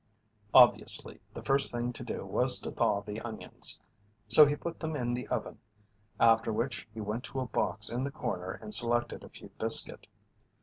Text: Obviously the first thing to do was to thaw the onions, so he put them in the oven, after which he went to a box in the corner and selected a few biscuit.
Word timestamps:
Obviously 0.55 1.19
the 1.35 1.43
first 1.43 1.71
thing 1.71 1.93
to 1.93 2.03
do 2.03 2.25
was 2.25 2.57
to 2.61 2.71
thaw 2.71 3.01
the 3.03 3.19
onions, 3.21 3.79
so 4.27 4.47
he 4.47 4.55
put 4.55 4.79
them 4.79 4.95
in 4.95 5.13
the 5.13 5.27
oven, 5.27 5.59
after 6.19 6.51
which 6.51 6.87
he 6.91 6.99
went 6.99 7.23
to 7.25 7.39
a 7.39 7.45
box 7.45 7.91
in 7.91 8.03
the 8.03 8.09
corner 8.09 8.53
and 8.63 8.73
selected 8.73 9.23
a 9.23 9.29
few 9.29 9.49
biscuit. 9.59 10.07